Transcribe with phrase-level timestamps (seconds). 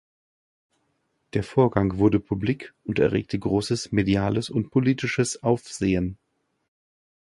[1.33, 6.17] Der Vorgang wurde publik und erregte großes mediales und politisches Aufsehen.